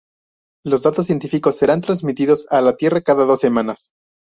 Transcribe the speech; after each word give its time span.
Los 0.65 0.81
datos 0.81 1.05
científicos 1.05 1.57
serán 1.59 1.81
transmitidos 1.81 2.47
a 2.49 2.61
la 2.61 2.75
Tierra 2.75 3.03
cada 3.03 3.23
dos 3.25 3.39
semanas. 3.39 3.91